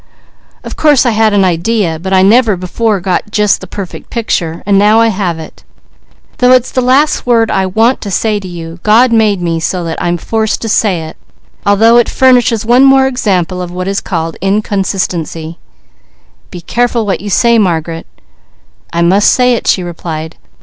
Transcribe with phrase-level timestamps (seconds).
[0.63, 4.63] "Of course I had an idea, but I never before got just the perfect picture,
[4.65, 5.63] and now I have it,
[6.39, 9.83] though it's the last word I want to say to you, God made me so
[9.83, 11.17] that I'm forced to say it,
[11.67, 15.59] although it furnishes one more example of what is called inconsistency."
[16.49, 18.07] "Be careful what you say, Margaret!"
[18.91, 20.35] "I must say it," she replied.